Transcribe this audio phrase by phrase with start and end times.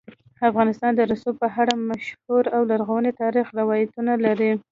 [0.49, 4.51] افغانستان د رسوب په اړه مشهور او لرغوني تاریخی روایتونه لري.